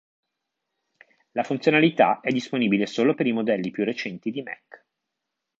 La 1.33 1.43
funzionalità 1.43 2.21
è 2.21 2.31
disponibile 2.31 2.87
solo 2.87 3.13
per 3.13 3.27
i 3.27 3.33
modelli 3.33 3.69
più 3.69 3.83
recenti 3.83 4.31
di 4.31 4.41
Mac. 4.41 4.83